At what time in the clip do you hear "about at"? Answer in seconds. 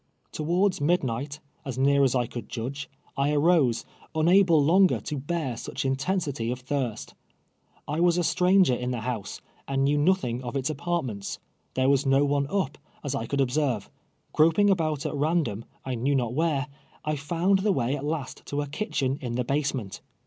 14.71-15.13